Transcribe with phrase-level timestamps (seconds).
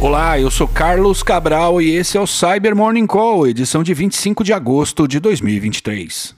[0.00, 4.44] Olá, eu sou Carlos Cabral e esse é o Cyber Morning Call, edição de 25
[4.44, 6.37] de agosto de 2023.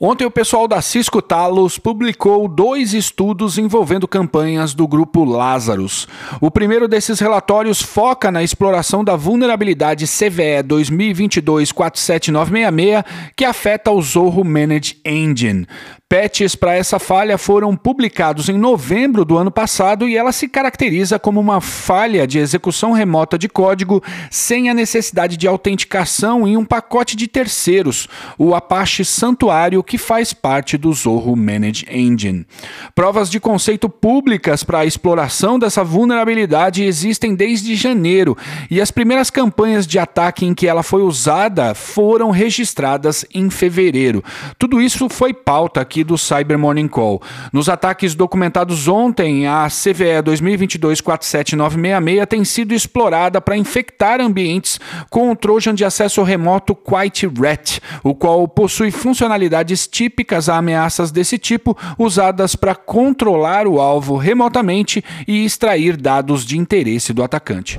[0.00, 6.06] Ontem o pessoal da Cisco Talos publicou dois estudos envolvendo campanhas do grupo Lazarus.
[6.40, 14.44] O primeiro desses relatórios foca na exploração da vulnerabilidade CVE 2022-47966 que afeta o Zorro
[14.44, 15.66] Managed Engine.
[16.08, 21.18] Patches para essa falha foram publicados em novembro do ano passado e ela se caracteriza
[21.18, 26.64] como uma falha de execução remota de código sem a necessidade de autenticação em um
[26.64, 28.08] pacote de terceiros,
[28.38, 32.46] o Apache Santuário, que faz parte do Zorro Managed Engine.
[32.94, 38.36] Provas de conceito públicas para a exploração dessa vulnerabilidade existem desde janeiro
[38.70, 44.22] e as primeiras campanhas de ataque em que ela foi usada foram registradas em fevereiro.
[44.58, 47.22] Tudo isso foi pauta aqui do Cyber Morning Call.
[47.50, 54.78] Nos ataques documentados ontem, a CVE 2022-47966 tem sido explorada para infectar ambientes
[55.08, 58.90] com o Trojan de acesso remoto Quite Rat, o qual possui
[59.78, 66.44] funcionalidades típicas a ameaças desse tipo, usadas para controlar o alvo remotamente e extrair dados
[66.44, 67.78] de interesse do atacante.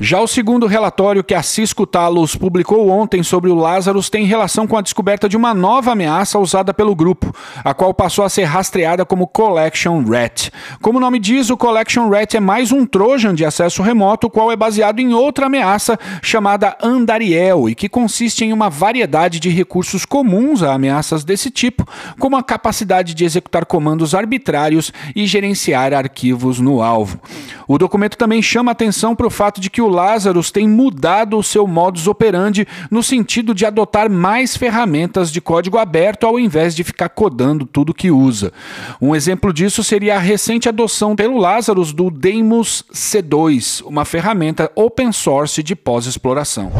[0.00, 4.66] Já o segundo relatório que a Cisco Talos publicou ontem sobre o Lazarus tem relação
[4.66, 8.44] com a descoberta de uma nova ameaça usada pelo grupo, a qual passou a ser
[8.44, 10.50] rastreada como Collection Rat.
[10.80, 14.50] Como o nome diz, o Collection Rat é mais um Trojan de acesso remoto, qual
[14.50, 20.06] é baseado em outra ameaça chamada Andariel e que consiste em uma variedade de recursos
[20.06, 21.86] comuns a ameaças desse tipo,
[22.18, 27.20] como a capacidade de executar comandos arbitrários e gerenciar arquivos no alvo.
[27.68, 31.42] O documento também chama atenção para o fato de que o Lazarus tem mudado o
[31.42, 36.84] seu modus operandi no sentido de adotar mais ferramentas de código aberto ao invés de
[36.84, 38.52] ficar codando tudo que usa.
[39.00, 45.12] Um exemplo disso seria a recente adoção pelo Lazarus do Deimos C2, uma ferramenta open
[45.12, 46.72] source de pós-exploração.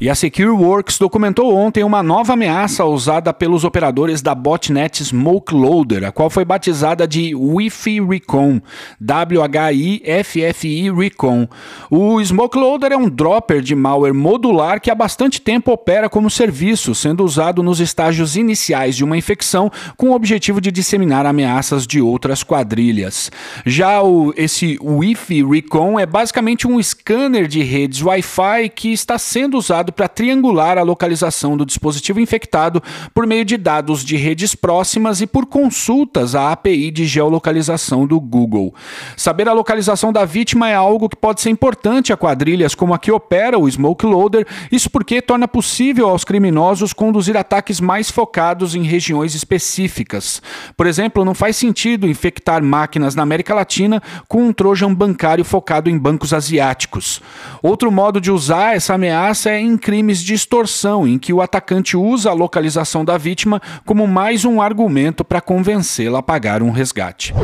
[0.00, 6.02] E a SecureWorks documentou ontem uma nova ameaça usada pelos operadores da botnet Smoke Loader,
[6.02, 8.60] a qual foi batizada de Wi-Fi Recon,
[9.00, 11.46] W-H-I-F-F-I Recon.
[11.88, 16.28] O Smoke Loader é um dropper de malware modular que há bastante tempo opera como
[16.28, 21.86] serviço, sendo usado nos estágios iniciais de uma infecção com o objetivo de disseminar ameaças
[21.86, 23.30] de outras quadrilhas.
[23.64, 29.56] Já o, esse Wi-Fi Recon é basicamente um scanner de redes Wi-Fi que está sendo
[29.56, 35.20] usado para triangular a localização do dispositivo infectado por meio de dados de redes próximas
[35.20, 38.74] e por consultas à API de geolocalização do Google.
[39.16, 42.98] Saber a localização da vítima é algo que pode ser importante a quadrilhas como a
[42.98, 48.74] que opera o Smoke Loader, isso porque torna possível aos criminosos conduzir ataques mais focados
[48.74, 50.42] em regiões específicas.
[50.76, 55.90] Por exemplo, não faz sentido infectar máquinas na América Latina com um trojan bancário focado
[55.90, 57.20] em bancos asiáticos.
[57.62, 61.96] Outro modo de usar essa ameaça é em crimes de extorsão, em que o atacante
[61.96, 67.34] usa a localização da vítima como mais um argumento para convencê-la a pagar um resgate.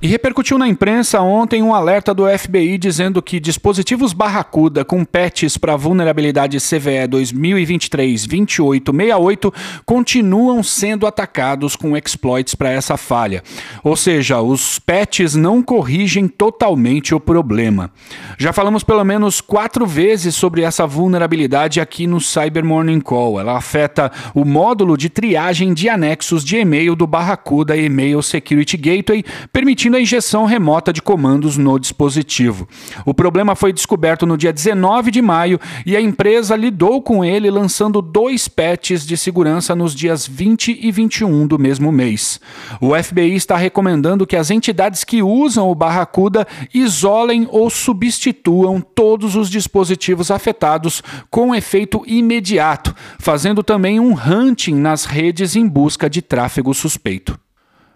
[0.00, 5.56] E repercutiu na imprensa ontem um alerta do FBI dizendo que dispositivos Barracuda com patches
[5.56, 9.54] para vulnerabilidade CVE 2023-2868
[9.86, 13.42] continuam sendo atacados com exploits para essa falha.
[13.82, 17.90] Ou seja, os patches não corrigem totalmente o problema.
[18.36, 23.40] Já falamos pelo menos quatro vezes sobre essa vulnerabilidade aqui no Cyber Morning Call.
[23.40, 29.24] Ela afeta o módulo de triagem de anexos de e-mail do Barracuda Email Security Gateway,
[29.50, 32.68] permitindo permitindo a injeção remota de comandos no dispositivo.
[33.04, 37.50] O problema foi descoberto no dia 19 de maio e a empresa lidou com ele
[37.50, 42.40] lançando dois patches de segurança nos dias 20 e 21 do mesmo mês.
[42.80, 49.36] O FBI está recomendando que as entidades que usam o Barracuda isolem ou substituam todos
[49.36, 56.20] os dispositivos afetados com efeito imediato, fazendo também um hunting nas redes em busca de
[56.20, 57.45] tráfego suspeito.